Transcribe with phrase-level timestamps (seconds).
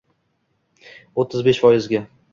[1.23, 2.05] o'ttiz besh foizga.